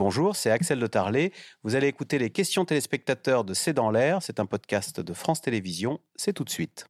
Bonjour, 0.00 0.34
c'est 0.34 0.50
Axel 0.50 0.80
de 0.80 0.86
Tarlet. 0.86 1.30
Vous 1.62 1.74
allez 1.74 1.86
écouter 1.86 2.18
les 2.18 2.30
questions 2.30 2.64
téléspectateurs 2.64 3.44
de 3.44 3.52
C'est 3.52 3.74
dans 3.74 3.90
l'air. 3.90 4.22
C'est 4.22 4.40
un 4.40 4.46
podcast 4.46 4.98
de 4.98 5.12
France 5.12 5.42
Télévisions. 5.42 6.00
C'est 6.16 6.32
tout 6.32 6.44
de 6.44 6.48
suite. 6.48 6.89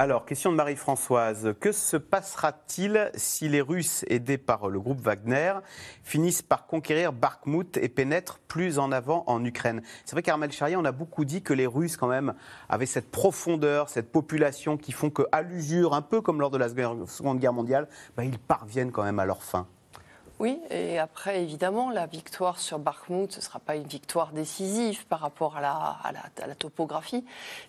Alors, 0.00 0.26
question 0.26 0.52
de 0.52 0.56
Marie-Françoise. 0.56 1.56
Que 1.58 1.72
se 1.72 1.96
passera-t-il 1.96 3.10
si 3.16 3.48
les 3.48 3.60
Russes, 3.60 4.04
aidés 4.06 4.38
par 4.38 4.68
le 4.68 4.78
groupe 4.78 5.00
Wagner, 5.00 5.54
finissent 6.04 6.40
par 6.40 6.68
conquérir 6.68 7.12
Bakhmut 7.12 7.76
et 7.78 7.88
pénètrent 7.88 8.38
plus 8.38 8.78
en 8.78 8.92
avant 8.92 9.24
en 9.26 9.44
Ukraine? 9.44 9.82
C'est 10.04 10.12
vrai 10.14 10.22
qu'Armel 10.22 10.52
Charrier, 10.52 10.76
on 10.76 10.84
a 10.84 10.92
beaucoup 10.92 11.24
dit 11.24 11.42
que 11.42 11.52
les 11.52 11.66
Russes, 11.66 11.96
quand 11.96 12.06
même, 12.06 12.34
avaient 12.68 12.86
cette 12.86 13.10
profondeur, 13.10 13.88
cette 13.88 14.12
population 14.12 14.76
qui 14.76 14.92
font 14.92 15.10
qu'à 15.10 15.42
l'usure, 15.42 15.94
un 15.94 16.02
peu 16.02 16.20
comme 16.20 16.38
lors 16.38 16.50
de 16.50 16.58
la 16.58 16.68
Seconde 16.68 17.40
Guerre 17.40 17.52
mondiale, 17.52 17.88
bah, 18.16 18.22
ils 18.22 18.38
parviennent 18.38 18.92
quand 18.92 19.02
même 19.02 19.18
à 19.18 19.26
leur 19.26 19.42
fin. 19.42 19.66
Oui, 20.38 20.60
et 20.70 21.00
après, 21.00 21.42
évidemment, 21.42 21.90
la 21.90 22.06
victoire 22.06 22.60
sur 22.60 22.78
Bakhmut, 22.78 23.32
ce 23.32 23.38
ne 23.38 23.42
sera 23.42 23.58
pas 23.58 23.74
une 23.74 23.86
victoire 23.88 24.30
décisive 24.30 25.04
par 25.06 25.18
rapport 25.18 25.56
à 25.56 25.60
la, 25.60 26.54
topographie, 26.54 27.24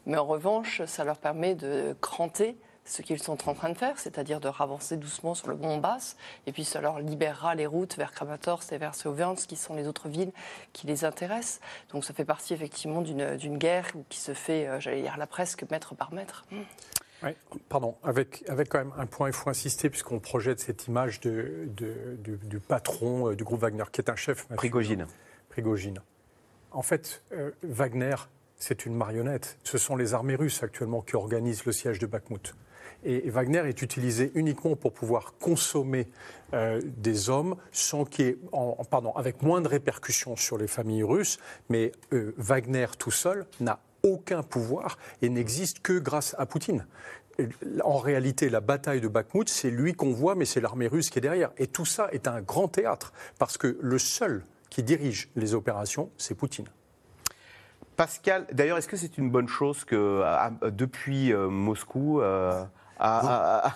mais 0.05 0.17
en 0.17 0.25
revanche, 0.25 0.83
ça 0.85 1.03
leur 1.03 1.17
permet 1.17 1.55
de 1.55 1.95
cranter 1.99 2.57
ce 2.85 3.01
qu'ils 3.01 3.21
sont 3.21 3.49
en 3.49 3.53
train 3.53 3.69
de 3.69 3.77
faire, 3.77 3.97
c'est-à-dire 3.97 4.39
de 4.39 4.47
ravancer 4.47 4.97
doucement 4.97 5.33
sur 5.33 5.47
le 5.47 5.55
Donbass, 5.55 6.15
et 6.47 6.51
puis 6.51 6.63
ça 6.63 6.79
leur 6.79 6.99
libérera 6.99 7.55
les 7.55 7.65
routes 7.65 7.95
vers 7.97 8.11
Kramatorsk 8.11 8.71
et 8.71 8.77
vers 8.77 8.95
Sauviansk, 8.95 9.47
qui 9.47 9.55
sont 9.55 9.75
les 9.75 9.87
autres 9.87 10.07
villes 10.07 10.31
qui 10.73 10.85
les 10.85 11.05
intéressent. 11.05 11.61
Donc 11.91 12.05
ça 12.05 12.13
fait 12.13 12.25
partie 12.25 12.53
effectivement 12.53 13.01
d'une 13.01 13.57
guerre 13.57 13.91
qui 14.09 14.19
se 14.19 14.33
fait, 14.33 14.67
euh, 14.67 14.79
j'allais 14.79 15.01
dire 15.01 15.17
là 15.17 15.27
presque 15.27 15.69
mètre 15.69 15.95
par 15.95 16.13
mètre. 16.13 16.45
Oui, 17.23 17.31
pardon, 17.67 17.95
avec, 18.03 18.43
avec 18.47 18.69
quand 18.69 18.79
même 18.79 18.93
un 18.97 19.05
point, 19.05 19.27
il 19.27 19.33
faut 19.33 19.49
insister, 19.49 19.89
puisqu'on 19.89 20.19
projette 20.19 20.59
cette 20.59 20.87
image 20.87 21.19
de, 21.19 21.67
du, 21.67 22.59
patron 22.59 23.29
euh, 23.31 23.35
du 23.35 23.43
groupe 23.43 23.61
Wagner, 23.61 23.83
qui 23.91 24.01
est 24.01 24.09
un 24.09 24.15
chef. 24.15 24.47
Prigogine. 24.47 25.05
Prigogine. 25.49 26.01
En 26.71 26.81
fait, 26.81 27.23
euh, 27.33 27.51
Wagner, 27.63 28.15
c'est 28.57 28.85
une 28.85 28.95
marionnette. 28.95 29.57
Ce 29.63 29.77
sont 29.77 29.95
les 29.95 30.13
armées 30.13 30.35
russes 30.35 30.63
actuellement 30.63 31.01
qui 31.01 31.15
organisent 31.15 31.65
le 31.65 31.71
siège 31.71 31.99
de 31.99 32.05
Bakhmut. 32.05 32.55
Et, 33.03 33.29
Wagner 33.29 33.63
est 33.67 33.81
utilisé 33.81 34.31
uniquement 34.35 34.75
pour 34.75 34.93
pouvoir 34.93 35.33
consommer 35.39 36.07
euh, 36.53 36.81
des 36.83 37.29
hommes 37.29 37.55
sans 37.71 38.05
qu'il 38.05 38.37
en, 38.51 38.83
pardon, 38.85 39.13
avec 39.13 39.41
moins 39.41 39.61
de 39.61 39.67
répercussions 39.67 40.35
sur 40.35 40.57
les 40.57 40.67
familles 40.67 41.03
russes. 41.03 41.37
Mais 41.69 41.91
Wagner 42.11 42.87
tout 42.97 43.11
seul 43.11 43.45
n'a 43.61 43.79
aucun 44.03 44.43
pouvoir 44.43 44.97
et 45.21 45.29
n'existe 45.29 45.79
que 45.79 45.99
grâce 45.99 46.35
à 46.37 46.45
Poutine. 46.45 46.85
En 47.83 47.97
réalité, 47.97 48.49
la 48.49 48.59
bataille 48.59 48.99
de 48.99 49.07
Bakhmut, 49.07 49.47
c'est 49.47 49.69
lui 49.69 49.93
qu'on 49.93 50.11
voit, 50.11 50.35
mais 50.35 50.45
c'est 50.45 50.59
l'armée 50.59 50.87
russe 50.87 51.09
qui 51.09 51.19
est 51.19 51.21
derrière. 51.21 51.51
Et 51.57 51.67
tout 51.67 51.85
ça 51.85 52.09
est 52.11 52.27
un 52.27 52.41
grand 52.41 52.67
théâtre, 52.67 53.13
parce 53.37 53.57
que 53.57 53.77
le 53.81 53.97
seul 53.97 54.43
qui 54.69 54.83
dirige 54.83 55.29
les 55.35 55.53
opérations, 55.53 56.09
c'est 56.17 56.35
Poutine. 56.35 56.67
Pascal, 57.95 58.45
d'ailleurs, 58.51 58.77
est-ce 58.77 58.87
que 58.87 58.97
c'est 58.97 59.17
une 59.17 59.29
bonne 59.29 59.47
chose 59.47 59.83
que 59.83 60.23
depuis 60.69 61.33
euh, 61.33 61.49
Moscou, 61.49 62.21
euh, 62.21 62.63
à, 62.99 63.75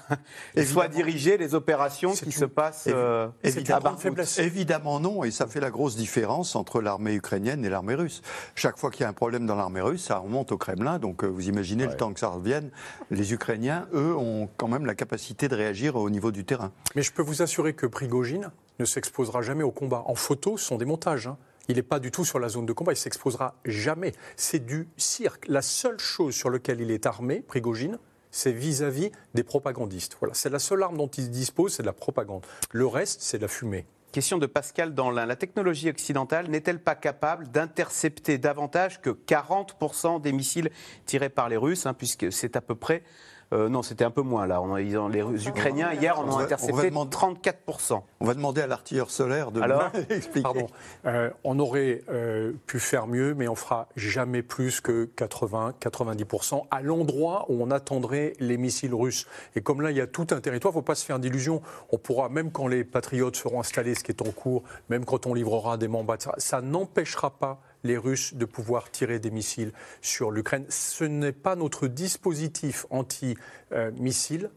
et 0.55 0.65
soit 0.65 0.87
diriger 0.87 1.37
les 1.37 1.55
opérations 1.55 2.13
qui 2.13 2.31
se 2.31 2.45
passent 2.45 2.87
euh, 2.87 3.29
évidemment, 3.43 3.95
évidemment 4.37 4.99
non, 4.99 5.23
et 5.23 5.31
ça 5.31 5.47
fait 5.47 5.59
la 5.59 5.71
grosse 5.71 5.95
différence 5.95 6.55
entre 6.55 6.81
l'armée 6.81 7.13
ukrainienne 7.13 7.63
et 7.63 7.69
l'armée 7.69 7.95
russe. 7.95 8.21
Chaque 8.55 8.77
fois 8.77 8.91
qu'il 8.91 9.01
y 9.01 9.05
a 9.05 9.09
un 9.09 9.13
problème 9.13 9.45
dans 9.45 9.55
l'armée 9.55 9.81
russe, 9.81 10.05
ça 10.05 10.17
remonte 10.17 10.51
au 10.51 10.57
Kremlin, 10.57 10.99
donc 10.99 11.23
euh, 11.23 11.27
vous 11.27 11.47
imaginez 11.47 11.85
le 11.85 11.95
temps 11.95 12.13
que 12.13 12.19
ça 12.19 12.27
revienne. 12.27 12.69
Les 13.11 13.33
Ukrainiens, 13.33 13.87
eux, 13.93 14.15
ont 14.15 14.49
quand 14.57 14.67
même 14.67 14.85
la 14.85 14.95
capacité 14.95 15.47
de 15.47 15.55
réagir 15.55 15.95
au 15.95 16.09
niveau 16.09 16.31
du 16.31 16.43
terrain. 16.45 16.71
Mais 16.95 17.01
je 17.01 17.11
peux 17.11 17.21
vous 17.21 17.41
assurer 17.41 17.73
que 17.73 17.85
Prigogine 17.85 18.51
ne 18.79 18.85
s'exposera 18.85 19.41
jamais 19.41 19.63
au 19.63 19.71
combat. 19.71 20.03
En 20.07 20.15
photo, 20.15 20.57
ce 20.57 20.65
sont 20.65 20.77
des 20.77 20.85
montages. 20.85 21.27
Hein. 21.27 21.37
Il 21.69 21.75
n'est 21.77 21.83
pas 21.83 21.99
du 21.99 22.11
tout 22.11 22.25
sur 22.25 22.39
la 22.39 22.49
zone 22.49 22.65
de 22.65 22.73
combat, 22.73 22.91
il 22.91 22.97
s'exposera 22.97 23.55
jamais. 23.63 24.11
C'est 24.35 24.65
du 24.65 24.89
cirque. 24.97 25.47
La 25.47 25.61
seule 25.61 25.99
chose 25.99 26.35
sur 26.35 26.49
laquelle 26.49 26.81
il 26.81 26.91
est 26.91 27.05
armé, 27.05 27.39
Prigogine, 27.39 27.97
c'est 28.33 28.51
vis-à-vis 28.51 29.11
des 29.33 29.43
propagandistes. 29.43 30.17
Voilà, 30.19 30.33
c'est 30.33 30.49
la 30.49 30.59
seule 30.59 30.83
arme 30.83 30.97
dont 30.97 31.07
ils 31.07 31.29
disposent, 31.29 31.75
c'est 31.75 31.83
la 31.83 31.93
propagande. 31.93 32.45
Le 32.71 32.85
reste, 32.87 33.21
c'est 33.21 33.37
la 33.37 33.47
fumée. 33.47 33.85
Question 34.11 34.37
de 34.37 34.45
Pascal 34.45 34.93
Danlin. 34.93 35.25
La 35.25 35.35
technologie 35.35 35.89
occidentale 35.89 36.47
n'est-elle 36.49 36.79
pas 36.79 36.95
capable 36.95 37.49
d'intercepter 37.49 38.37
davantage 38.37 39.01
que 39.01 39.11
40% 39.11 40.21
des 40.21 40.33
missiles 40.33 40.69
tirés 41.05 41.29
par 41.29 41.47
les 41.47 41.57
Russes, 41.57 41.85
hein, 41.85 41.93
puisque 41.93 42.31
c'est 42.31 42.55
à 42.55 42.61
peu 42.61 42.75
près 42.75 43.03
euh, 43.53 43.69
non, 43.69 43.83
c'était 43.83 44.03
un 44.03 44.11
peu 44.11 44.23
moins 44.23 44.47
là. 44.47 44.61
les 44.77 45.47
Ukrainiens, 45.47 45.93
hier, 45.93 46.19
en 46.19 46.27
ont 46.27 46.39
intercepté 46.39 46.89
34%. 46.89 48.01
On 48.19 48.25
va 48.25 48.33
demander 48.33 48.61
à 48.61 48.67
l'artilleur 48.67 49.11
solaire 49.11 49.51
de 49.51 49.61
Alors, 49.61 49.91
expliquer. 50.09 50.41
Pardon. 50.41 50.67
Euh, 51.05 51.29
on 51.43 51.59
aurait 51.59 52.01
euh, 52.09 52.53
pu 52.65 52.79
faire 52.79 53.05
mieux, 53.05 53.35
mais 53.35 53.47
on 53.47 53.55
fera 53.55 53.87
jamais 53.95 54.41
plus 54.41 54.81
que 54.81 55.09
80-90% 55.17 56.63
à 56.71 56.81
l'endroit 56.81 57.45
où 57.49 57.61
on 57.61 57.69
attendrait 57.69 58.33
les 58.39 58.57
missiles 58.57 58.95
russes. 58.95 59.27
Et 59.55 59.61
comme 59.61 59.81
là, 59.81 59.91
il 59.91 59.97
y 59.97 60.01
a 60.01 60.07
tout 60.07 60.27
un 60.31 60.41
territoire, 60.41 60.71
il 60.71 60.77
ne 60.77 60.81
faut 60.81 60.85
pas 60.85 60.95
se 60.95 61.05
faire 61.05 61.19
d'illusions. 61.19 61.61
On 61.91 61.97
pourra, 61.97 62.29
même 62.29 62.51
quand 62.51 62.67
les 62.67 62.83
patriotes 62.83 63.35
seront 63.35 63.59
installés, 63.59 63.93
ce 63.93 64.03
qui 64.03 64.11
est 64.11 64.21
en 64.21 64.31
cours, 64.31 64.63
même 64.89 65.05
quand 65.05 65.27
on 65.27 65.33
livrera 65.33 65.77
des 65.77 65.87
membres, 65.87 66.15
ça 66.37 66.61
n'empêchera 66.61 67.29
pas 67.29 67.61
les 67.83 67.97
Russes 67.97 68.33
de 68.33 68.45
pouvoir 68.45 68.91
tirer 68.91 69.19
des 69.19 69.31
missiles 69.31 69.73
sur 70.01 70.31
l'Ukraine. 70.31 70.65
Ce 70.69 71.03
n'est 71.03 71.31
pas 71.31 71.55
notre 71.55 71.87
dispositif 71.87 72.85
anti-missile 72.89 74.49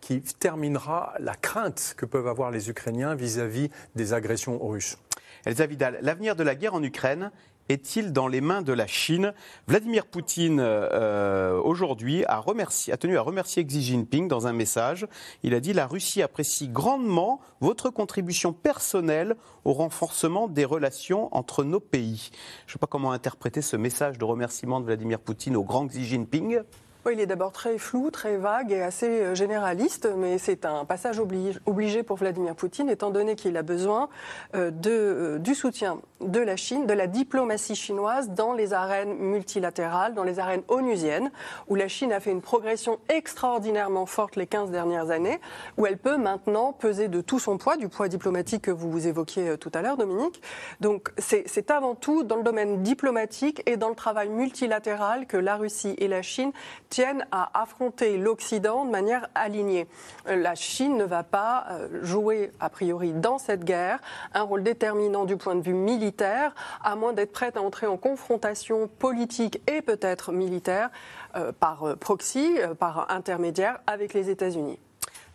qui 0.00 0.20
terminera 0.20 1.14
la 1.18 1.34
crainte 1.34 1.94
que 1.96 2.04
peuvent 2.04 2.28
avoir 2.28 2.50
les 2.50 2.68
Ukrainiens 2.68 3.14
vis-à-vis 3.14 3.70
des 3.94 4.12
agressions 4.12 4.58
russes. 4.66 4.98
Elsa 5.46 5.66
Vidal, 5.66 5.98
l'avenir 6.02 6.36
de 6.36 6.42
la 6.42 6.54
guerre 6.54 6.74
en 6.74 6.82
Ukraine 6.82 7.30
est-il 7.68 8.12
dans 8.12 8.28
les 8.28 8.40
mains 8.40 8.62
de 8.62 8.72
la 8.72 8.86
Chine 8.86 9.32
Vladimir 9.66 10.06
Poutine, 10.06 10.58
euh, 10.60 11.60
aujourd'hui, 11.60 12.24
a, 12.26 12.38
a, 12.38 12.96
tenu 12.96 13.16
à 13.16 13.22
remercier 13.22 13.64
Xi 13.64 13.82
Jinping 13.82 14.28
dans 14.28 14.46
un 14.46 14.52
message. 14.52 15.06
Il 15.42 15.54
a 15.54 15.60
dit 15.60 15.72
La 15.72 15.86
Russie 15.86 16.22
apprécie 16.22 16.68
grandement 16.68 17.40
votre 17.60 17.90
contribution 17.90 18.52
personnelle 18.52 19.36
au 19.64 19.72
renforcement 19.72 20.48
des 20.48 20.64
relations 20.64 21.34
entre 21.34 21.64
nos 21.64 21.80
pays. 21.80 22.30
Je 22.66 22.70
ne 22.70 22.72
sais 22.74 22.78
pas 22.78 22.86
comment 22.86 23.12
interpréter 23.12 23.62
ce 23.62 23.76
message 23.76 24.18
de 24.18 24.24
remerciement 24.24 24.80
de 24.80 24.86
Vladimir 24.86 25.20
Poutine 25.20 25.56
au 25.56 25.64
grand 25.64 25.86
Xi 25.86 26.04
Jinping 26.04 26.60
il 27.12 27.20
est 27.20 27.26
d'abord 27.26 27.52
très 27.52 27.78
flou, 27.78 28.10
très 28.10 28.36
vague 28.36 28.72
et 28.72 28.82
assez 28.82 29.06
euh, 29.06 29.34
généraliste, 29.34 30.08
mais 30.16 30.38
c'est 30.38 30.64
un 30.64 30.84
passage 30.84 31.20
obligé 31.20 32.02
pour 32.02 32.16
Vladimir 32.16 32.54
Poutine, 32.54 32.88
étant 32.88 33.10
donné 33.10 33.34
qu'il 33.36 33.56
a 33.56 33.62
besoin 33.62 34.08
euh, 34.54 34.70
euh, 34.86 35.38
du 35.38 35.54
soutien 35.54 36.00
de 36.20 36.40
la 36.40 36.56
Chine, 36.56 36.86
de 36.86 36.94
la 36.94 37.06
diplomatie 37.06 37.76
chinoise 37.76 38.30
dans 38.30 38.54
les 38.54 38.72
arènes 38.72 39.14
multilatérales, 39.18 40.14
dans 40.14 40.22
les 40.24 40.38
arènes 40.38 40.62
onusiennes, 40.68 41.30
où 41.68 41.74
la 41.74 41.88
Chine 41.88 42.12
a 42.12 42.20
fait 42.20 42.30
une 42.30 42.40
progression 42.40 42.98
extraordinairement 43.08 44.06
forte 44.06 44.36
les 44.36 44.46
15 44.46 44.70
dernières 44.70 45.10
années, 45.10 45.40
où 45.76 45.86
elle 45.86 45.98
peut 45.98 46.16
maintenant 46.16 46.72
peser 46.72 47.08
de 47.08 47.20
tout 47.20 47.38
son 47.38 47.58
poids, 47.58 47.76
du 47.76 47.88
poids 47.88 48.08
diplomatique 48.08 48.62
que 48.62 48.70
vous 48.70 49.06
évoquiez 49.06 49.58
tout 49.58 49.70
à 49.74 49.82
l'heure, 49.82 49.96
Dominique. 49.96 50.40
Donc 50.80 51.10
c'est 51.18 51.70
avant 51.70 51.94
tout 51.94 52.22
dans 52.22 52.36
le 52.36 52.42
domaine 52.42 52.82
diplomatique 52.82 53.62
et 53.66 53.76
dans 53.76 53.90
le 53.90 53.94
travail 53.94 54.28
multilatéral 54.30 55.26
que 55.26 55.36
la 55.36 55.56
Russie 55.56 55.94
et 55.98 56.08
la 56.08 56.22
Chine 56.22 56.52
tiennent 56.94 57.26
à 57.32 57.50
affronter 57.60 58.18
l'Occident 58.18 58.84
de 58.84 58.90
manière 58.92 59.26
alignée. 59.34 59.88
Euh, 60.28 60.36
la 60.36 60.54
Chine 60.54 60.96
ne 60.96 61.02
va 61.02 61.24
pas 61.24 61.66
euh, 61.72 62.04
jouer, 62.04 62.52
a 62.60 62.68
priori, 62.68 63.12
dans 63.12 63.38
cette 63.38 63.64
guerre, 63.64 63.98
un 64.32 64.42
rôle 64.42 64.62
déterminant 64.62 65.24
du 65.24 65.36
point 65.36 65.56
de 65.56 65.60
vue 65.60 65.74
militaire, 65.74 66.54
à 66.84 66.94
moins 66.94 67.12
d'être 67.12 67.32
prête 67.32 67.56
à 67.56 67.62
entrer 67.62 67.88
en 67.88 67.96
confrontation 67.96 68.86
politique 68.86 69.60
et 69.68 69.82
peut-être 69.82 70.30
militaire 70.30 70.90
euh, 71.34 71.50
par 71.50 71.96
proxy, 71.96 72.58
par 72.78 73.10
intermédiaire 73.10 73.80
avec 73.88 74.14
les 74.14 74.30
États-Unis. 74.30 74.78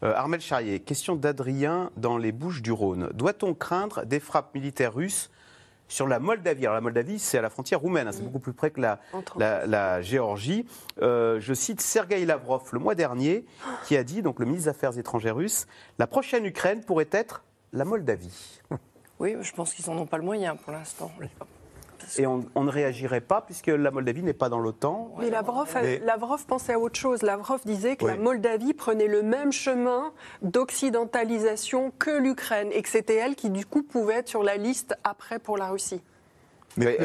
Armel 0.02 0.40
Charrier, 0.40 0.80
question 0.80 1.18
d'Adrien 1.18 1.92
dans 1.98 2.18
les 2.18 2.32
Bouches 2.32 2.62
du 2.62 2.72
Rhône. 2.72 3.10
Doit-on 3.14 3.54
craindre 3.54 4.06
des 4.06 4.22
frappes 4.22 4.56
militaires 4.56 4.94
russes 4.94 5.30
sur 5.90 6.08
la 6.08 6.20
Moldavie. 6.20 6.66
Alors 6.66 6.76
la 6.76 6.82
Moldavie, 6.82 7.20
c'est 7.20 7.38
à 7.38 7.42
la 7.42 7.50
frontière 7.50 7.82
roumaine, 7.82 8.08
hein, 8.08 8.12
c'est 8.14 8.24
beaucoup 8.24 8.40
plus 8.40 8.54
près 8.54 8.72
que 8.72 8.80
la, 8.80 9.00
la, 9.38 10.02
Géorgie. 10.02 10.66
Euh, 11.02 11.42
je 11.42 11.54
cite 11.54 11.82
Sergei 11.82 12.24
Lavrov 12.26 12.64
le 12.72 12.80
mois 12.80 12.96
dernier, 12.96 13.46
qui 13.86 13.98
a 13.98 14.04
dit, 14.04 14.22
donc 14.22 14.40
le 14.40 14.46
ministre 14.46 14.72
des 14.72 14.78
Affaires 14.78 14.98
étrangères 14.98 15.36
russe, 15.36 15.68
la 15.98 16.08
prochaine 16.08 16.46
Ukraine 16.46 16.82
pourrait 16.84 17.10
être 17.12 17.44
la 17.74 17.84
Moldavie. 17.84 18.62
Oui, 19.20 19.36
je 19.42 19.52
pense 19.52 19.74
qu'ils 19.74 19.86
n'en 19.92 20.00
ont 20.00 20.06
pas 20.06 20.18
le 20.18 20.24
moyen 20.24 20.56
pour 20.56 20.72
l'instant. 20.72 21.12
Et 22.18 22.28
on, 22.28 22.44
ne 22.56 22.70
réagirait 22.70 23.22
pas 23.22 23.42
puisque 23.42 23.68
la 23.68 23.92
Moldavie 23.92 24.24
n'est 24.24 24.34
pas 24.34 24.50
dans 24.50 24.60
l'OTAN. 24.60 25.14
Mais 25.20 25.30
Lavrov, 25.30 26.46
pensait 26.46 26.74
à 26.74 26.80
autre 26.80 27.00
chose. 27.00 27.22
Lavrov 27.22 27.62
disait 27.66 27.96
que 27.96 28.06
la 28.06 28.18
Moldavie 28.18 28.74
prenait 28.74 29.08
le 29.08 29.22
même 29.22 29.52
chemin 29.52 30.12
d'occidentalisation 30.42 31.92
que 31.98 32.12
l'Ukraine 32.12 32.70
et 32.72 32.82
que 32.82 32.90
c'était 32.90 33.16
elle 33.16 33.36
qui, 33.36 33.50
du 33.50 33.66
coup, 33.66 33.84
pouvait 33.84 34.16
être 34.16 34.28
sur 34.28 34.44
la 34.44 34.58
liste 34.58 34.96
après 35.04 35.40
pour 35.40 35.58
la 35.58 35.70
Russie. 35.70 36.02
Mais, 36.78 36.98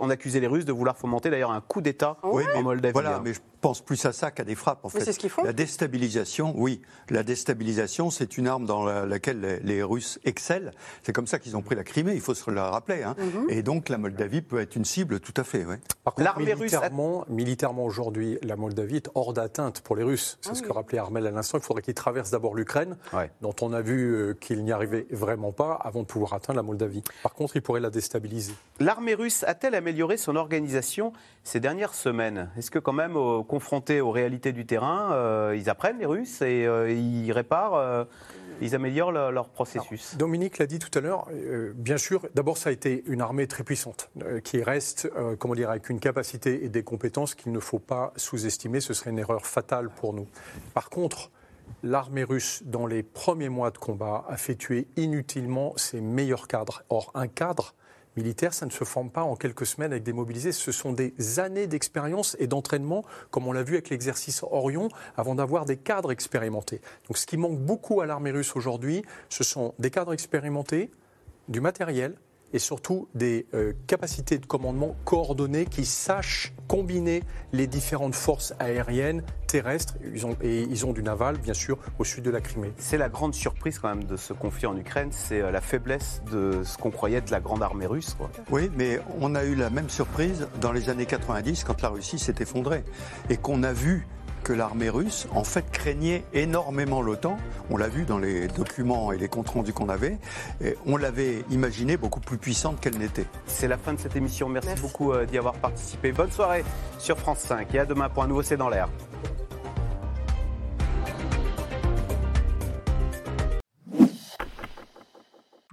on, 0.00 0.10
accusait 0.10 0.40
les 0.40 0.46
Russes 0.46 0.64
de 0.64 0.72
vouloir 0.72 0.96
fomenter 0.96 1.30
d'ailleurs 1.30 1.50
un 1.50 1.60
coup 1.60 1.80
d'État 1.80 2.16
en 2.22 2.62
Moldavie. 2.62 2.92
Voilà, 2.92 3.16
hein. 3.16 3.22
mais 3.24 3.32
pense 3.60 3.80
plus 3.80 4.04
à 4.06 4.12
ça 4.12 4.30
qu'à 4.30 4.44
des 4.44 4.54
frappes. 4.54 4.84
En 4.84 4.88
fait, 4.88 5.00
c'est 5.00 5.12
ce 5.12 5.18
qu'ils 5.18 5.30
font. 5.30 5.42
La 5.42 5.52
déstabilisation, 5.52 6.54
oui, 6.56 6.80
la 7.10 7.22
déstabilisation, 7.22 8.10
c'est 8.10 8.38
une 8.38 8.46
arme 8.46 8.66
dans 8.66 8.84
laquelle 8.84 9.60
les, 9.62 9.82
Russes 9.82 10.18
excellent. 10.24 10.70
C'est 11.02 11.12
comme 11.12 11.26
ça 11.26 11.38
qu'ils 11.38 11.56
ont 11.56 11.62
pris 11.62 11.74
la 11.74 11.84
Crimée. 11.84 12.14
Il 12.14 12.20
faut 12.20 12.34
se 12.34 12.50
le 12.50 12.60
rappeler. 12.60 13.02
Hein. 13.02 13.14
Mhm. 13.18 13.46
Et 13.48 13.62
donc 13.62 13.88
la 13.88 13.96
Moldavie 13.96 14.42
peut 14.42 14.60
être 14.60 14.76
une 14.76 14.84
cible, 14.84 15.20
tout 15.20 15.34
à 15.36 15.44
fait. 15.44 15.64
Ouais. 15.64 15.78
L'armée 16.18 16.54
militairement, 16.54 17.24
militairement 17.28 17.84
aujourd'hui, 17.84 18.38
la 18.42 18.56
Moldavie 18.56 18.96
est 18.96 19.10
hors 19.14 19.32
d'atteinte 19.32 19.80
pour 19.80 19.96
les 19.96 20.02
Russes. 20.02 20.38
C'est 20.40 20.50
ah 20.50 20.54
ce 20.54 20.62
que 20.62 20.72
rappelait 20.72 20.98
Armel 20.98 21.26
à 21.26 21.30
l'instant. 21.30 21.58
Il 21.58 21.64
faudrait 21.64 21.82
qu'ils 21.82 21.94
traversent 21.94 22.30
d'abord 22.30 22.54
l'Ukraine, 22.54 22.96
dont 23.40 23.54
on 23.60 23.72
a 23.72 23.80
vu 23.80 24.14
euh, 24.14 24.34
qu'il 24.34 24.64
n'y 24.64 24.72
arrivait 24.72 25.06
vraiment 25.10 25.52
pas 25.52 25.74
avant 25.74 26.02
de 26.02 26.06
pouvoir 26.06 26.34
atteindre 26.34 26.56
la 26.56 26.62
Moldavie. 26.62 27.02
Par 27.22 27.34
contre, 27.34 27.56
ils 27.56 27.62
pourraient 27.62 27.80
la 27.80 27.90
déstabiliser. 27.90 28.52
L'armée 28.80 29.07
russe 29.14 29.44
a-t-elle 29.44 29.74
amélioré 29.74 30.16
son 30.16 30.36
organisation 30.36 31.12
ces 31.44 31.60
dernières 31.60 31.94
semaines? 31.94 32.50
Est-ce 32.56 32.70
que 32.70 32.78
quand 32.78 32.92
même, 32.92 33.14
confrontés 33.46 34.00
aux 34.00 34.10
réalités 34.10 34.52
du 34.52 34.66
terrain, 34.66 35.12
euh, 35.12 35.56
ils 35.56 35.70
apprennent 35.70 35.98
les 35.98 36.06
Russes 36.06 36.42
et 36.42 36.66
euh, 36.66 36.90
ils 36.90 37.32
réparent 37.32 37.74
euh, 37.74 38.04
ils 38.60 38.74
améliorent 38.74 39.12
leur 39.12 39.48
processus? 39.48 40.16
Dominique 40.16 40.58
l'a 40.58 40.66
dit 40.66 40.80
tout 40.80 40.90
à 40.98 41.00
l'heure, 41.00 41.28
bien 41.74 41.96
sûr, 41.96 42.26
d'abord 42.34 42.58
ça 42.58 42.70
a 42.70 42.72
été 42.72 43.04
une 43.06 43.20
armée 43.20 43.46
très 43.46 43.62
puissante, 43.62 44.10
qui 44.42 44.62
reste, 44.64 45.08
comment 45.38 45.54
dire, 45.54 45.70
avec 45.70 45.88
une 45.90 46.00
capacité 46.00 46.64
et 46.64 46.68
des 46.68 46.82
compétences 46.82 47.36
qu'il 47.36 47.52
ne 47.52 47.60
faut 47.60 47.78
pas 47.78 48.12
sous-estimer, 48.16 48.80
ce 48.80 48.94
serait 48.94 49.10
une 49.10 49.20
erreur 49.20 49.46
fatale 49.46 49.90
pour 49.90 50.12
nous. 50.12 50.26
Par 50.74 50.90
contre, 50.90 51.30
l'armée 51.84 52.24
russe, 52.24 52.62
dans 52.64 52.86
les 52.86 53.04
premiers 53.04 53.48
mois 53.48 53.70
de 53.70 53.78
combat, 53.78 54.24
a 54.28 54.36
fait 54.36 54.56
tuer 54.56 54.88
inutilement 54.96 55.74
ses 55.76 56.00
meilleurs 56.00 56.48
cadres. 56.48 56.82
Or, 56.88 57.12
un 57.14 57.28
cadre, 57.28 57.74
militaire, 58.18 58.52
ça 58.52 58.66
ne 58.66 58.70
se 58.70 58.84
forme 58.84 59.10
pas 59.10 59.22
en 59.22 59.36
quelques 59.36 59.64
semaines 59.64 59.92
avec 59.92 60.02
des 60.02 60.12
mobilisés. 60.12 60.52
Ce 60.52 60.72
sont 60.72 60.92
des 60.92 61.14
années 61.38 61.66
d'expérience 61.66 62.36
et 62.40 62.46
d'entraînement, 62.46 63.04
comme 63.30 63.46
on 63.46 63.52
l'a 63.52 63.62
vu 63.62 63.74
avec 63.74 63.90
l'exercice 63.90 64.42
Orion, 64.42 64.88
avant 65.16 65.34
d'avoir 65.34 65.64
des 65.64 65.76
cadres 65.76 66.12
expérimentés. 66.12 66.80
Donc 67.06 67.16
ce 67.16 67.26
qui 67.26 67.36
manque 67.36 67.58
beaucoup 67.58 68.00
à 68.00 68.06
l'armée 68.06 68.32
russe 68.32 68.56
aujourd'hui, 68.56 69.02
ce 69.28 69.44
sont 69.44 69.74
des 69.78 69.90
cadres 69.90 70.12
expérimentés, 70.12 70.90
du 71.48 71.60
matériel, 71.60 72.14
et 72.52 72.58
surtout 72.58 73.08
des 73.14 73.46
euh, 73.54 73.72
capacités 73.86 74.38
de 74.38 74.46
commandement 74.46 74.96
coordonnées 75.04 75.66
qui 75.66 75.84
sachent 75.84 76.52
combiner 76.66 77.22
les 77.52 77.66
différentes 77.66 78.14
forces 78.14 78.54
aériennes, 78.58 79.22
terrestres, 79.46 79.94
ils 80.12 80.26
ont, 80.26 80.36
et 80.42 80.62
ils 80.62 80.84
ont 80.84 80.92
du 80.92 81.02
naval, 81.02 81.38
bien 81.38 81.54
sûr, 81.54 81.78
au 81.98 82.04
sud 82.04 82.24
de 82.24 82.30
la 82.30 82.40
Crimée. 82.40 82.72
C'est 82.76 82.98
la 82.98 83.08
grande 83.08 83.34
surprise 83.34 83.78
quand 83.78 83.88
même 83.88 84.04
de 84.04 84.16
ce 84.16 84.32
conflit 84.32 84.66
en 84.66 84.76
Ukraine, 84.76 85.08
c'est 85.10 85.40
euh, 85.40 85.50
la 85.50 85.60
faiblesse 85.60 86.22
de 86.30 86.62
ce 86.64 86.76
qu'on 86.76 86.90
croyait 86.90 87.18
être 87.18 87.30
la 87.30 87.40
grande 87.40 87.62
armée 87.62 87.86
russe. 87.86 88.16
Oui, 88.50 88.70
mais 88.76 89.00
on 89.20 89.34
a 89.34 89.44
eu 89.44 89.54
la 89.54 89.70
même 89.70 89.88
surprise 89.88 90.48
dans 90.60 90.72
les 90.72 90.90
années 90.90 91.06
90 91.06 91.64
quand 91.64 91.82
la 91.82 91.88
Russie 91.88 92.18
s'est 92.18 92.34
effondrée 92.40 92.84
et 93.30 93.36
qu'on 93.36 93.62
a 93.62 93.72
vu 93.72 94.06
que 94.48 94.54
l'armée 94.54 94.88
russe, 94.88 95.28
en 95.34 95.44
fait, 95.44 95.70
craignait 95.70 96.24
énormément 96.32 97.02
l'OTAN. 97.02 97.36
On 97.68 97.76
l'a 97.76 97.88
vu 97.88 98.06
dans 98.06 98.16
les 98.16 98.48
documents 98.48 99.12
et 99.12 99.18
les 99.18 99.28
comptes 99.28 99.50
rendus 99.50 99.74
qu'on 99.74 99.90
avait. 99.90 100.16
Et 100.64 100.74
on 100.86 100.96
l'avait 100.96 101.44
imaginé 101.50 101.98
beaucoup 101.98 102.20
plus 102.20 102.38
puissante 102.38 102.80
qu'elle 102.80 102.96
n'était. 102.96 103.26
C'est 103.46 103.68
la 103.68 103.76
fin 103.76 103.92
de 103.92 104.00
cette 104.00 104.16
émission. 104.16 104.48
Merci, 104.48 104.80
beaucoup 104.80 105.12
euh, 105.12 105.26
d'y 105.26 105.36
avoir 105.36 105.52
participé. 105.52 106.12
Bonne 106.12 106.30
soirée 106.30 106.64
sur 106.98 107.18
France 107.18 107.40
5 107.40 107.74
et 107.74 107.80
à 107.80 107.84
demain 107.84 108.08
pour 108.08 108.22
un 108.22 108.26
nouveau 108.26 108.42
C'est 108.42 108.56
dans 108.56 108.70
l'air. 108.70 108.88